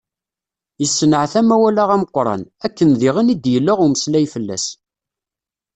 Yessenɛet 0.81 1.33
amawal-a 1.41 1.83
ameqqran, 1.95 2.41
akken 2.65 2.89
diɣen 2.99 3.33
i 3.33 3.35
d-yella 3.35 3.73
umeslay 3.85 4.25
fell-as. 4.33 4.65